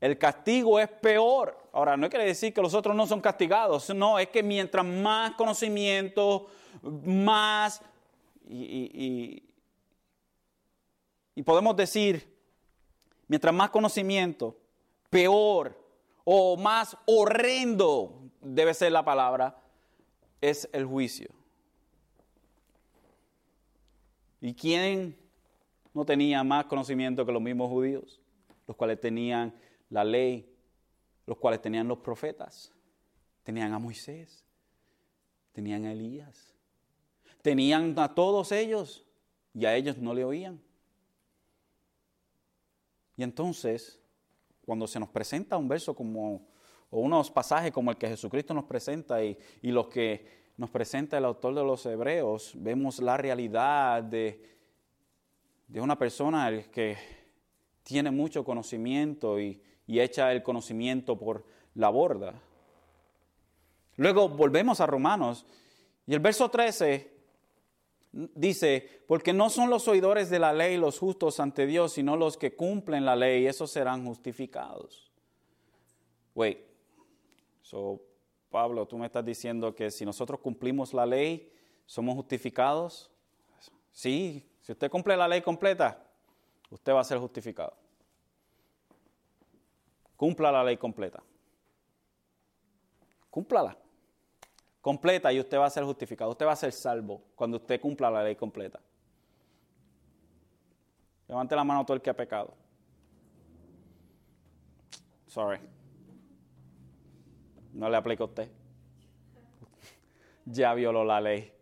[0.00, 1.56] El castigo es peor.
[1.72, 5.32] Ahora, no quiere decir que los otros no son castigados, no, es que mientras más
[5.32, 6.48] conocimiento,
[6.82, 7.82] más,
[8.48, 9.42] y,
[11.34, 12.34] y podemos decir,
[13.28, 14.56] mientras más conocimiento,
[15.10, 15.78] peor
[16.24, 19.60] o más horrendo debe ser la palabra,
[20.40, 21.28] es el juicio.
[24.40, 25.27] ¿Y quién
[25.98, 28.20] no tenía más conocimiento que los mismos judíos,
[28.68, 29.52] los cuales tenían
[29.90, 30.48] la ley,
[31.26, 32.72] los cuales tenían los profetas,
[33.42, 34.44] tenían a Moisés,
[35.50, 36.54] tenían a Elías,
[37.42, 39.04] tenían a todos ellos
[39.52, 40.60] y a ellos no le oían.
[43.16, 44.00] Y entonces,
[44.64, 46.46] cuando se nos presenta un verso como,
[46.90, 51.24] o unos pasajes como el que Jesucristo nos presenta y, los que nos presenta el
[51.24, 54.57] autor de los Hebreos, vemos la realidad de
[55.68, 56.96] de una persona que
[57.82, 62.34] tiene mucho conocimiento y, echa el conocimiento por la borda.
[63.96, 65.46] Luego volvemos a Romanos
[66.06, 67.10] y el verso 13
[68.12, 72.36] dice, porque no son los oidores de la ley los justos ante Dios, sino los
[72.36, 75.10] que cumplen la ley, esos serán justificados.
[76.34, 76.58] Wait,
[77.62, 78.02] so
[78.50, 81.50] Pablo, tú me estás diciendo que si nosotros cumplimos la ley,
[81.86, 83.10] somos justificados.
[83.92, 85.96] Sí, si usted cumple la ley completa,
[86.68, 87.72] usted va a ser justificado.
[90.14, 91.22] Cumpla la ley completa.
[93.30, 93.74] Cúmplala.
[94.82, 96.32] Completa y usted va a ser justificado.
[96.32, 98.78] Usted va a ser salvo cuando usted cumpla la ley completa.
[101.28, 102.54] Levante la mano todo el que ha pecado.
[105.28, 105.60] Sorry.
[107.72, 108.50] No le aplica a usted.
[110.44, 111.57] ya violó la ley.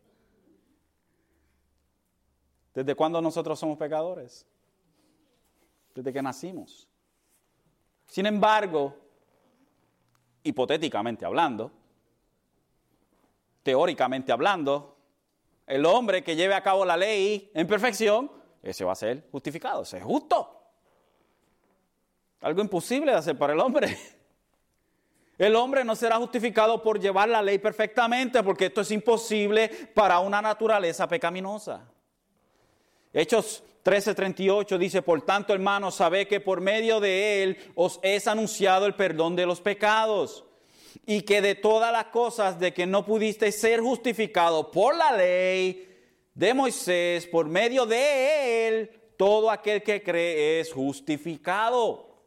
[2.76, 4.46] ¿Desde cuándo nosotros somos pecadores?
[5.94, 6.86] Desde que nacimos.
[8.04, 8.94] Sin embargo,
[10.42, 11.72] hipotéticamente hablando,
[13.62, 14.94] teóricamente hablando,
[15.66, 18.30] el hombre que lleve a cabo la ley en perfección,
[18.62, 20.60] ese va a ser justificado, ese es justo.
[22.42, 23.96] Algo imposible de hacer para el hombre.
[25.38, 30.18] El hombre no será justificado por llevar la ley perfectamente, porque esto es imposible para
[30.18, 31.95] una naturaleza pecaminosa.
[33.16, 38.84] Hechos 13:38 dice, por tanto hermanos, sabe que por medio de él os es anunciado
[38.84, 40.44] el perdón de los pecados
[41.06, 45.88] y que de todas las cosas de que no pudiste ser justificado por la ley
[46.34, 52.18] de Moisés, por medio de él, todo aquel que cree es justificado.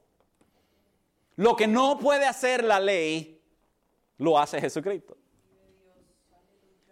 [1.36, 3.40] Lo que no puede hacer la ley,
[4.18, 5.16] lo hace Jesucristo.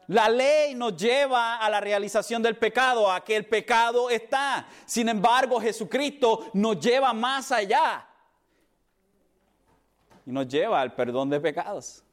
[0.08, 4.66] La ley nos lleva a la realización del pecado, a que el pecado está.
[4.86, 8.08] Sin embargo, Jesucristo nos lleva más allá
[10.26, 12.04] y nos lleva al perdón de pecados.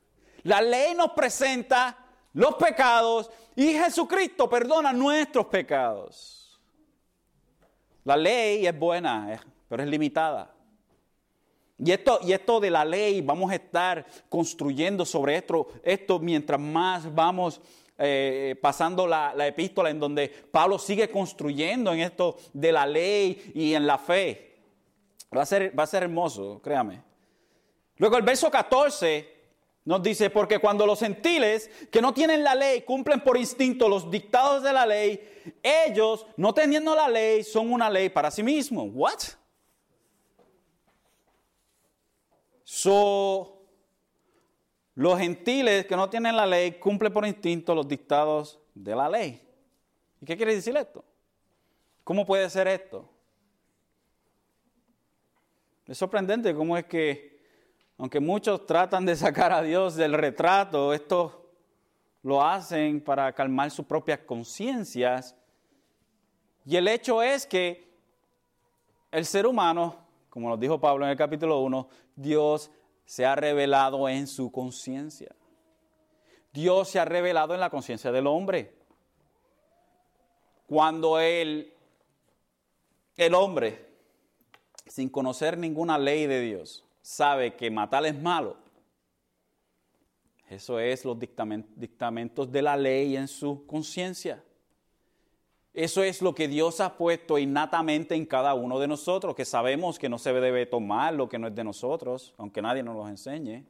[0.42, 1.96] La ley nos presenta
[2.32, 6.60] los pecados y Jesucristo perdona nuestros pecados.
[8.02, 10.52] La ley es buena, pero es limitada.
[11.78, 16.60] Y esto, y esto de la ley, vamos a estar construyendo sobre esto, esto mientras
[16.60, 17.60] más vamos
[17.98, 23.74] eh, pasando la, epístola en donde Pablo sigue construyendo en esto de la ley y
[23.74, 24.56] en la fe.
[25.36, 27.02] Va a ser, va a ser hermoso, créame.
[27.96, 29.34] Luego el verso 14
[29.84, 34.10] nos dice, porque cuando los gentiles que no tienen la ley cumplen por instinto los
[34.10, 35.20] dictados de la ley,
[35.62, 38.88] ellos, no teniendo la ley, son una ley para sí mismos.
[38.92, 39.20] ¿What?
[42.64, 43.53] So,
[44.94, 49.40] los gentiles que no tienen la ley cumplen por instinto los dictados de la ley.
[50.20, 51.04] ¿Y qué quiere decir esto?
[52.04, 53.10] ¿Cómo puede ser esto?
[55.86, 57.42] Es sorprendente cómo es que,
[57.98, 61.50] aunque muchos tratan de sacar a Dios del retrato, esto
[62.22, 65.36] lo hacen para calmar sus propias conciencias.
[66.64, 67.92] Y el hecho es que
[69.10, 69.96] el ser humano,
[70.30, 72.70] como nos dijo Pablo en el capítulo 1, Dios
[73.04, 75.34] se ha revelado en su conciencia.
[76.52, 78.74] Dios se ha revelado en la conciencia del hombre.
[80.66, 81.74] Cuando él,
[83.16, 83.86] el hombre,
[84.86, 88.56] sin conocer ninguna ley de Dios, sabe que matar es malo,
[90.48, 94.42] eso es los dictamentos de la ley en su conciencia.
[95.74, 99.98] Eso es lo que Dios ha puesto innatamente en cada uno de nosotros, que sabemos
[99.98, 103.08] que no se debe tomar lo que no es de nosotros, aunque nadie nos lo
[103.08, 103.64] enseñe,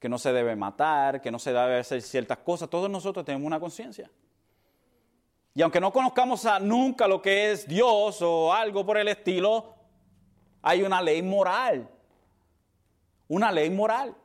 [0.00, 2.68] que no se debe matar, que no se debe hacer ciertas cosas.
[2.68, 4.10] Todos nosotros tenemos una conciencia.
[5.54, 9.72] Y aunque no conozcamos nunca lo que es Dios o algo por el estilo,
[10.62, 11.88] hay una ley moral.
[13.28, 14.16] Una ley moral.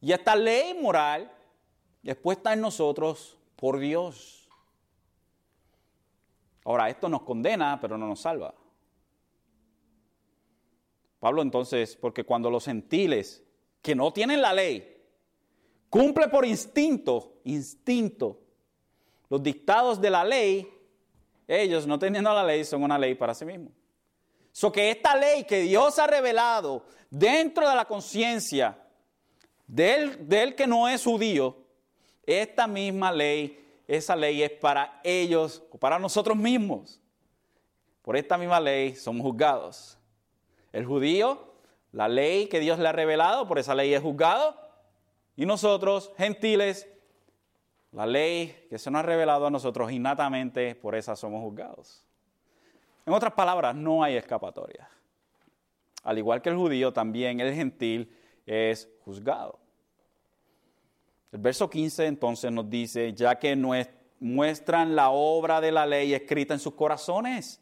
[0.00, 1.28] Y esta ley moral
[2.04, 4.39] es puesta en nosotros por Dios.
[6.64, 8.54] Ahora, esto nos condena, pero no nos salva.
[11.18, 13.44] Pablo entonces, porque cuando los gentiles
[13.82, 15.02] que no tienen la ley,
[15.88, 18.40] cumple por instinto, instinto,
[19.28, 20.68] los dictados de la ley,
[21.46, 23.72] ellos no teniendo la ley son una ley para sí mismos.
[24.52, 28.78] So que esta ley que Dios ha revelado dentro de la conciencia
[29.66, 31.56] del, del que no es judío,
[32.24, 33.59] esta misma ley
[33.90, 37.00] esa ley es para ellos o para nosotros mismos.
[38.02, 39.98] Por esta misma ley somos juzgados.
[40.72, 41.54] El judío,
[41.90, 44.56] la ley que Dios le ha revelado, por esa ley es juzgado.
[45.34, 46.88] Y nosotros, gentiles,
[47.90, 52.04] la ley que se nos ha revelado a nosotros innatamente, por esa somos juzgados.
[53.04, 54.88] En otras palabras, no hay escapatoria.
[56.04, 59.58] Al igual que el judío, también el gentil es juzgado.
[61.32, 63.56] El verso 15 entonces nos dice, ya que
[64.18, 67.60] muestran la obra de la ley escrita en sus corazones,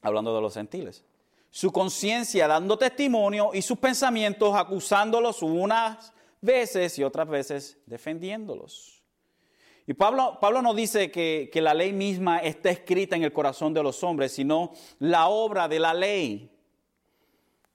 [0.00, 1.04] hablando de los gentiles,
[1.50, 9.02] su conciencia dando testimonio y sus pensamientos acusándolos unas veces y otras veces defendiéndolos.
[9.86, 13.74] Y Pablo, Pablo no dice que, que, la ley misma está escrita en el corazón
[13.74, 16.50] de los hombres, sino la obra de la ley.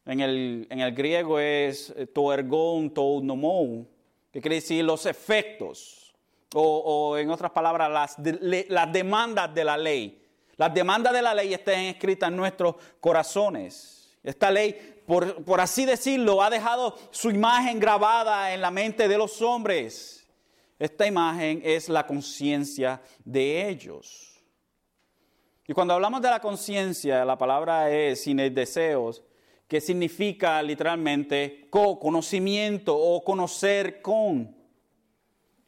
[0.07, 3.87] En el, en el griego es toergon, tounomou,
[4.31, 6.13] que quiere decir los efectos,
[6.53, 8.17] o, en otras palabras, las,
[8.69, 10.25] las demandas de la ley.
[10.57, 14.17] Las demandas de la ley están escritas en nuestros corazones.
[14.23, 19.17] Esta ley, por, por así decirlo, ha dejado su imagen grabada en la mente de
[19.17, 20.27] los hombres.
[20.77, 24.29] Esta imagen es la conciencia de ellos.
[25.67, 29.21] Y cuando hablamos de la conciencia, la palabra es sin deseos,
[29.69, 34.57] que significa literalmente co-conocimiento o conocer con.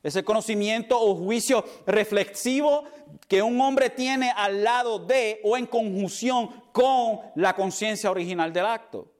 [0.01, 2.83] Ese conocimiento o juicio reflexivo
[3.27, 8.65] que un hombre tiene al lado de o en conjunción con la conciencia original del
[8.65, 9.13] acto.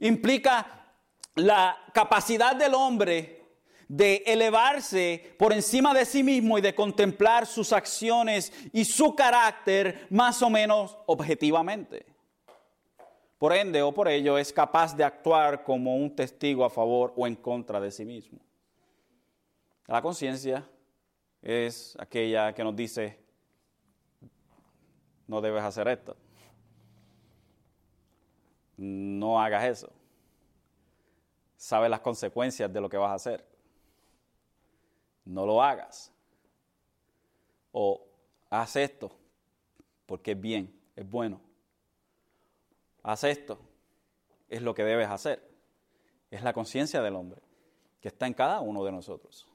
[0.00, 0.92] Implica
[1.34, 3.42] la capacidad del hombre
[3.88, 10.06] de elevarse por encima de sí mismo y de contemplar sus acciones y su carácter
[10.10, 12.17] más o menos objetivamente.
[13.38, 17.26] Por ende o por ello es capaz de actuar como un testigo a favor o
[17.26, 18.40] en contra de sí mismo.
[19.86, 20.68] La conciencia
[21.40, 23.16] es aquella que nos dice,
[25.28, 26.16] no debes hacer esto,
[28.76, 29.92] no hagas eso,
[31.56, 33.46] sabes las consecuencias de lo que vas a hacer,
[35.24, 36.12] no lo hagas,
[37.70, 38.04] o
[38.50, 39.12] haz esto
[40.06, 41.47] porque es bien, es bueno
[43.02, 43.58] haz esto,
[44.48, 45.46] es lo que debes hacer.
[46.30, 47.40] Es la conciencia del hombre.
[48.00, 49.48] que está en cada uno de nosotros.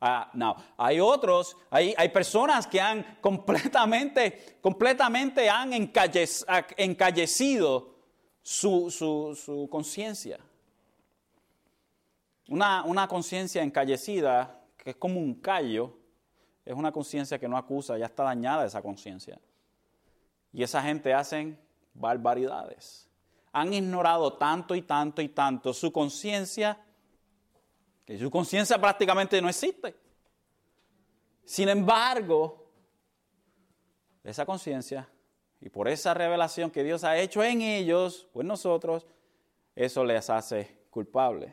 [0.00, 7.90] Ah, no, hay otros, hay, hay, personas que han completamente, completamente han encallecido
[8.40, 10.38] su, su, conciencia.
[12.48, 15.98] Una, una conciencia encallecida, que es como un callo,
[16.64, 19.38] es una conciencia que no acusa, ya está dañada esa conciencia.
[20.52, 21.58] Y esa gente hacen
[22.00, 23.08] barbaridades.
[23.52, 26.78] Han ignorado tanto y tanto y tanto su conciencia,
[28.04, 29.94] que su conciencia prácticamente no existe.
[31.44, 32.70] Sin embargo,
[34.22, 35.08] esa conciencia
[35.60, 39.06] y por esa revelación que Dios ha hecho en ellos, pues nosotros,
[39.74, 41.52] eso les hace culpables.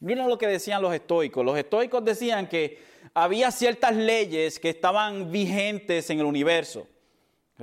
[0.00, 1.44] Miren lo que decían los estoicos.
[1.44, 2.82] Los estoicos decían que
[3.14, 6.88] había ciertas leyes que estaban vigentes en el universo.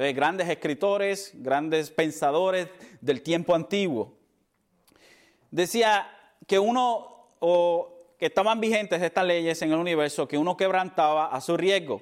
[0.01, 2.69] Eh, grandes escritores, grandes pensadores
[3.01, 4.13] del tiempo antiguo.
[5.51, 6.09] Decía
[6.47, 11.41] que uno, o que estaban vigentes estas leyes en el universo, que uno quebrantaba a
[11.41, 12.01] su riesgo.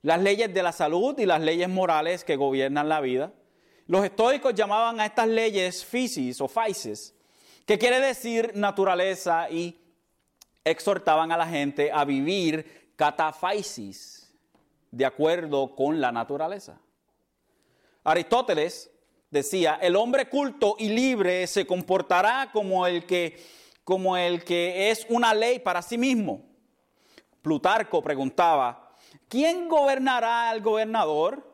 [0.00, 3.34] Las leyes de la salud y las leyes morales que gobiernan la vida.
[3.86, 7.14] Los estoicos llamaban a estas leyes physis o physis,
[7.66, 9.78] que quiere decir naturaleza y
[10.64, 14.34] exhortaban a la gente a vivir cataphysis,
[14.90, 16.80] de acuerdo con la naturaleza.
[18.04, 18.90] Aristóteles
[19.30, 23.42] decía, el hombre culto y libre se comportará como el que,
[23.82, 26.42] como el que es una ley para sí mismo.
[27.42, 28.94] Plutarco preguntaba,
[29.28, 31.52] ¿quién gobernará al gobernador?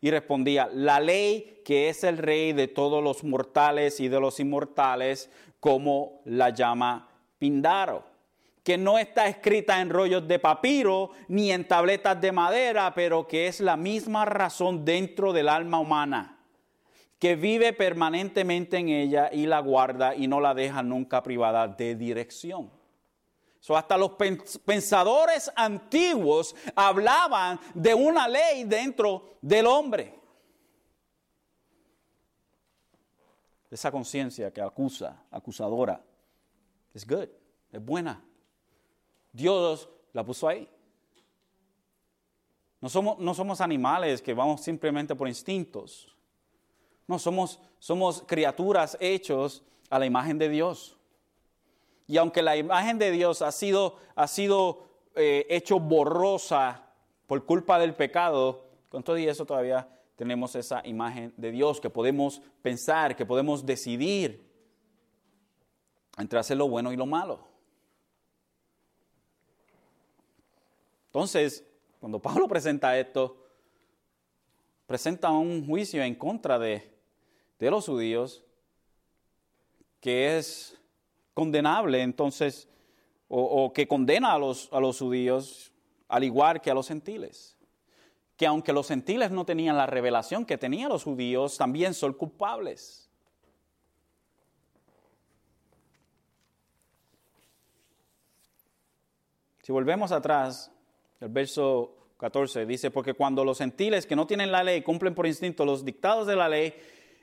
[0.00, 4.40] Y respondía, la ley que es el rey de todos los mortales y de los
[4.40, 5.30] inmortales,
[5.60, 8.09] como la llama Pindaro,
[8.62, 13.46] que no está escrita en rollos de papiro ni en tabletas de madera, pero que
[13.46, 16.38] es la misma razón dentro del alma humana,
[17.18, 21.94] que vive permanentemente en ella y la guarda y no la deja nunca privada de
[21.94, 22.70] dirección.
[23.60, 24.12] So, hasta los
[24.64, 30.18] pensadores antiguos hablaban de una ley dentro del hombre.
[33.70, 36.02] Esa conciencia que acusa, acusadora,
[36.92, 37.28] es good,
[37.70, 38.24] es buena.
[39.32, 40.68] Dios la puso ahí.
[42.80, 46.16] No somos, no somos animales que vamos simplemente por instintos.
[47.06, 50.96] No, somos, somos criaturas hechos a la imagen de Dios.
[52.06, 56.86] Y aunque la imagen de Dios ha sido, ha sido eh, hecho borrosa
[57.26, 61.90] por culpa del pecado, con todo y eso todavía tenemos esa imagen de Dios que
[61.90, 64.48] podemos pensar, que podemos decidir
[66.18, 67.49] entre hacer lo bueno y lo malo.
[71.10, 71.66] Entonces,
[71.98, 73.36] cuando Pablo presenta esto,
[74.86, 76.88] presenta un juicio en contra de,
[77.58, 78.44] de los judíos
[80.00, 80.78] que es
[81.34, 82.68] condenable, entonces,
[83.28, 85.72] o, que condena a los, a los judíos
[86.08, 87.56] al igual que a los gentiles.
[88.36, 93.10] Que aunque los gentiles no tenían la revelación que tenían los judíos, también son culpables.
[99.62, 100.72] Si volvemos atrás,
[101.20, 105.26] el verso 14 dice, porque cuando los gentiles que no tienen la ley cumplen por
[105.26, 106.74] instinto los dictados de la ley,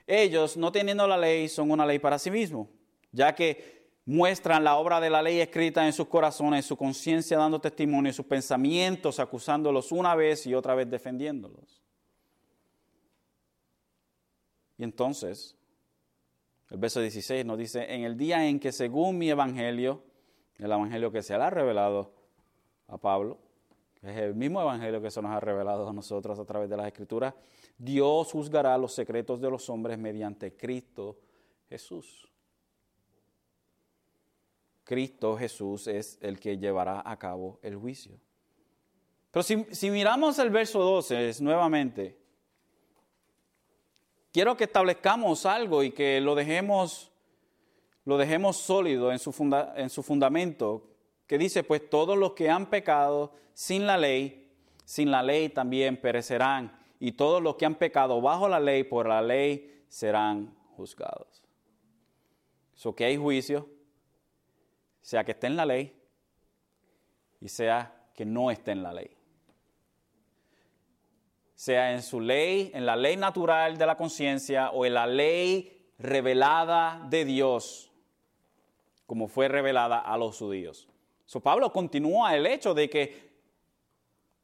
[0.06, 2.68] ellos, no teniendo la ley, son una ley para sí mismos,
[3.12, 7.60] ya que muestran la obra de la ley escrita en sus corazones, su conciencia dando
[7.60, 11.82] testimonio, sus pensamientos acusándolos una vez y otra vez defendiéndolos.
[14.78, 15.56] Y entonces,
[16.70, 20.02] el verso 16 nos dice, en el día en que según mi evangelio,
[20.56, 22.14] el evangelio que se le ha revelado
[22.86, 23.38] a Pablo,
[24.02, 26.86] es el mismo evangelio que se nos ha revelado a nosotros a través de las
[26.86, 27.34] escrituras,
[27.76, 31.18] Dios juzgará los secretos de los hombres mediante Cristo
[31.68, 32.28] Jesús.
[34.84, 38.18] Cristo Jesús es el que llevará a cabo el juicio.
[39.30, 42.18] Pero si, miramos el verso 12 nuevamente,
[44.32, 47.12] quiero que establezcamos algo y que lo dejemos,
[48.04, 49.34] lo dejemos sólido en su,
[49.76, 50.88] en su fundamento,
[51.28, 54.50] que dice, pues todos los que han pecado sin la ley,
[54.84, 59.06] sin la ley también perecerán, y todos los que han pecado bajo la ley, por
[59.06, 61.44] la ley serán juzgados.
[62.74, 63.68] Eso que hay juicio,
[65.02, 65.94] sea que esté en la ley
[67.40, 69.16] y sea que no esté en la ley.
[71.54, 75.92] Sea en su ley, en la ley natural de la conciencia o en la ley
[75.98, 77.90] revelada de Dios,
[79.06, 80.88] como fue revelada a los judíos.
[81.42, 83.28] Pablo continúa el hecho de que,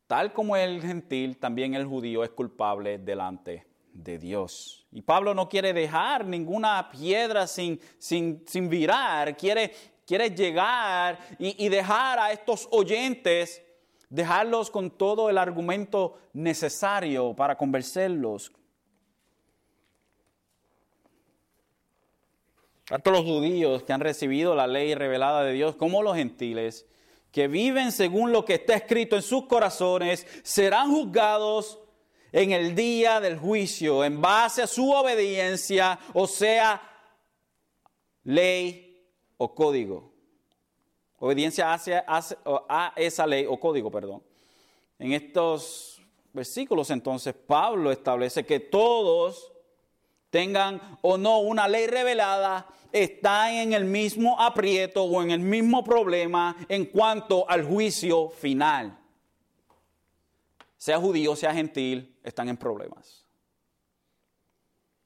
[0.06, 4.86] tal como el gentil, también el judío es culpable delante de Dios.
[4.92, 9.72] Y Pablo no quiere dejar ninguna piedra sin, sin, sin virar, quiere,
[10.06, 13.62] quiere llegar y, y dejar a estos oyentes,
[14.10, 18.52] dejarlos con todo el argumento necesario para convencerlos.
[22.86, 26.86] Tanto los judíos que han recibido la ley revelada de Dios como los gentiles
[27.34, 31.80] que viven según lo que está escrito en sus corazones serán juzgados
[32.30, 36.80] en el día del juicio en base a su obediencia, o sea,
[38.22, 39.04] ley
[39.36, 40.12] o código.
[41.18, 44.22] Obediencia hacia, a esa ley o código, perdón.
[44.98, 46.00] En estos
[46.32, 49.53] versículos entonces Pablo establece que todos
[50.34, 55.84] tengan o no una ley revelada, están en el mismo aprieto o en el mismo
[55.84, 58.98] problema en cuanto al juicio final
[60.76, 63.24] sea judío, sea gentil, están en problemas.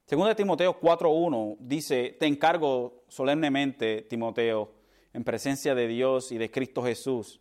[0.07, 4.72] Según de Timoteo 4.1 dice, te encargo solemnemente, Timoteo,
[5.12, 7.39] en presencia de Dios y de Cristo Jesús,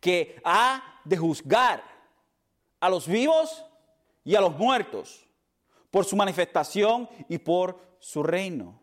[0.00, 1.82] que ha de juzgar
[2.78, 3.64] a los vivos
[4.22, 5.26] y a los muertos
[5.92, 8.80] por su manifestación y por su reino.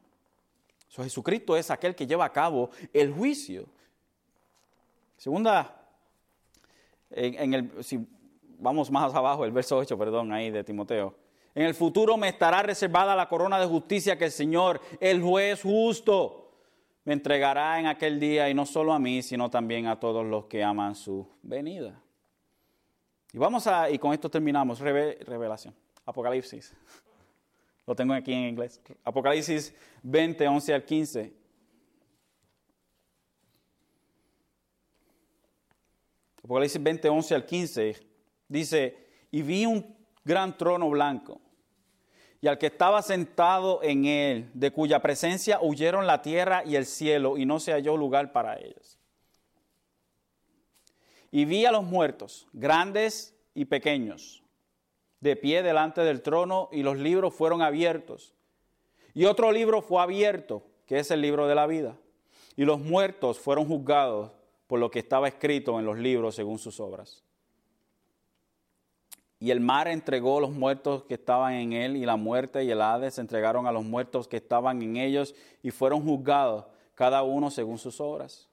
[1.04, 3.66] Jesucristo es aquel que lleva a cabo el juicio.
[5.18, 5.76] Segunda,
[7.10, 7.72] en, el,
[8.60, 11.16] vamos más abajo, el verso 8, perdón, ahí de Timoteo.
[11.56, 15.62] En el futuro me estará reservada la corona de justicia que el Señor, el juez
[15.62, 16.52] justo,
[17.06, 20.46] me entregará en aquel día y no solo a mí, sino también a todos los
[20.46, 22.00] que aman su venida.
[23.34, 25.76] Y vamos a, y con esto terminamos, revelación,
[26.10, 26.74] Apocalipsis.
[27.88, 28.82] Lo tengo aquí en inglés.
[29.04, 31.34] Apocalipsis 20, 11 al 15.
[36.44, 38.10] Apocalipsis 20, 11 al 15
[38.48, 38.98] Dice,
[39.30, 39.96] y vi un
[40.26, 41.40] gran trono blanco,
[42.42, 46.88] y al que estaba sentado en él, de cuya presencia huyeron la tierra y el
[46.88, 48.98] cielo, y no se halló lugar para ellos.
[51.30, 54.39] Y vi a los muertos, grandes y pequeños,
[55.22, 58.34] de pie delante del trono, y los libros fueron abiertos.
[59.14, 61.98] Y otro libro fue abierto, que es el libro de la vida.
[62.56, 64.32] Y los muertos fueron juzgados
[64.68, 67.24] por lo que estaba escrito en los libros según sus obras.
[69.40, 72.82] Y el mar entregó los muertos que estaban en él, y la muerte y el
[72.82, 77.78] Hades entregaron a los muertos que estaban en ellos, y fueron juzgados, cada uno según
[77.78, 78.49] sus obras.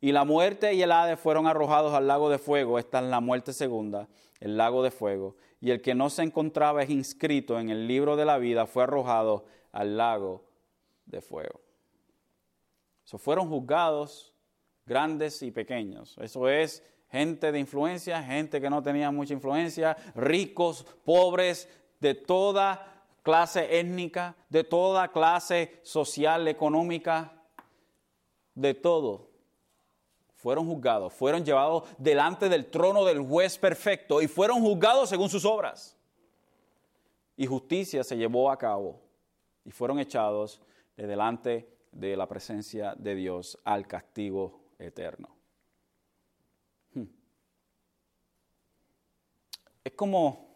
[0.00, 3.20] Y la muerte y el Hades fueron arrojados al lago de fuego, esta es la
[3.20, 4.08] muerte segunda,
[4.40, 5.36] el lago de fuego.
[5.60, 9.46] Y el que no se encontraba inscrito en el libro de la vida fue arrojado
[9.72, 10.44] al lago
[11.06, 11.60] de fuego.
[13.04, 14.34] So, fueron juzgados
[14.84, 16.16] grandes y pequeños.
[16.18, 21.68] Eso es gente de influencia, gente que no tenía mucha influencia, ricos, pobres,
[22.00, 27.42] de toda clase étnica, de toda clase social, económica,
[28.54, 29.25] de todo.
[30.46, 35.44] Fueron juzgados, fueron llevados delante del trono del juez perfecto y fueron juzgados según sus
[35.44, 35.96] obras.
[37.36, 39.02] Y justicia se llevó a cabo
[39.64, 40.62] y fueron echados
[40.96, 45.30] de delante de la presencia de Dios al castigo eterno.
[49.82, 50.46] es como,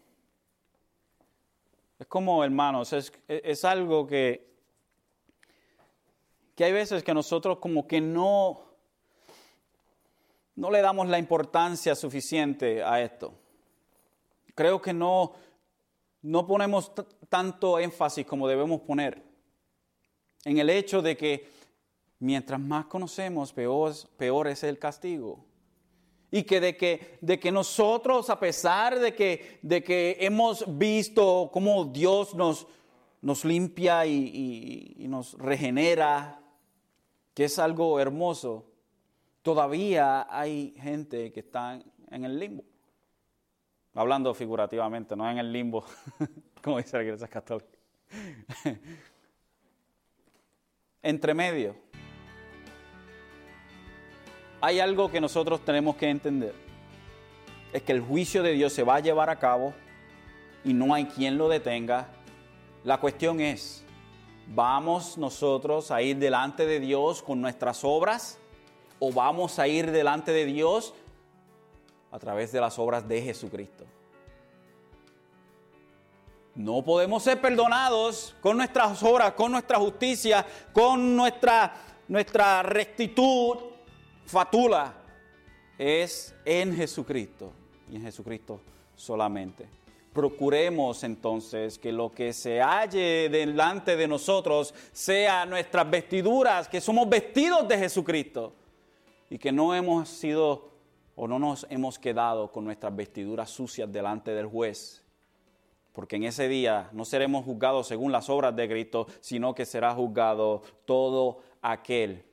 [1.99, 4.55] es como hermanos, es, es algo que,
[6.55, 8.70] que hay veces que nosotros como que no,
[10.61, 13.33] no le damos la importancia suficiente a esto.
[14.55, 15.33] Creo que no,
[16.21, 16.93] no ponemos
[17.31, 19.23] tanto énfasis como debemos poner
[20.45, 21.49] en el hecho de que
[22.19, 25.47] mientras más conocemos, peor, peor es el castigo.
[26.31, 31.49] Y que de que, de que nosotros, a pesar de que, de que hemos visto
[31.55, 32.67] cómo Dios nos,
[33.23, 36.43] nos limpia y, y nos regenera,
[37.33, 38.70] que es algo hermoso,
[39.43, 41.81] todavía hay gente que está
[42.11, 42.65] en el limbo.
[43.95, 45.85] Hablando figurativamente, no en el limbo,
[46.63, 47.79] como dice la Iglesia Católica.
[51.03, 51.75] Entre medio
[54.61, 56.55] hay algo que nosotros tenemos que entender.
[57.73, 59.73] Es que el juicio de Dios se va a llevar a cabo
[60.65, 62.09] y no hay quien lo detenga.
[62.85, 63.85] La cuestión es,
[64.49, 68.40] ¿vamos nosotros a ir delante de Dios con nuestras obras
[69.01, 70.95] o vamos a ir delante de Dios
[72.13, 73.85] a través de las obras de Jesucristo?
[76.55, 81.75] No podemos ser perdonados con nuestras obras, con nuestra justicia, con nuestra,
[82.07, 83.57] nuestra rectitud
[84.27, 84.95] fatula
[85.79, 87.53] es en Jesucristo
[87.91, 88.61] y en Jesucristo
[88.95, 89.67] solamente.
[90.13, 97.09] procuremos entonces que lo que se halle delante de nosotros sea nuestras vestiduras, que somos
[97.09, 98.53] vestidos de Jesucristo
[99.31, 100.71] y que no hemos sido
[101.15, 105.05] o no nos hemos quedado con nuestras vestiduras sucias delante del juez.
[105.93, 109.95] Porque en ese día no seremos juzgados según las obras de Cristo, sino que será
[109.95, 112.25] juzgado todo aquel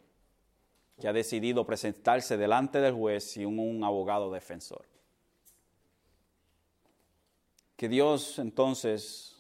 [0.99, 4.85] que ha decidido presentarse delante del juez y un, abogado defensor.
[7.75, 9.37] Que Dios entonces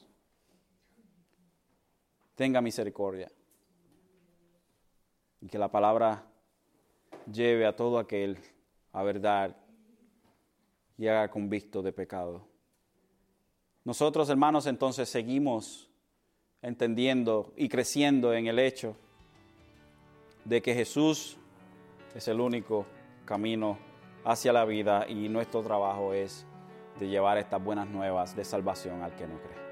[2.35, 3.31] tenga misericordia
[5.41, 6.23] y que la palabra
[7.31, 8.37] lleve a todo aquel
[8.93, 9.55] a verdad
[10.97, 12.47] y haga convicto de pecado.
[13.83, 15.89] Nosotros, hermanos, entonces seguimos
[16.61, 18.95] entendiendo y creciendo en el hecho
[20.43, 21.37] de que Jesús
[22.15, 22.85] es el único
[23.25, 23.77] camino
[24.25, 26.45] hacia la vida y nuestro trabajo es
[26.99, 29.66] de llevar estas buenas nuevas de salvación al que no cree.